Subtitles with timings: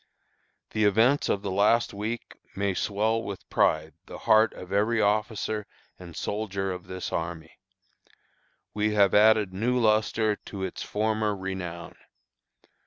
[0.71, 5.67] "The events of the last week may swell with pride the heart of every officer
[5.99, 7.59] and soldier of this army.
[8.73, 11.93] We have added new lustre to its former renown.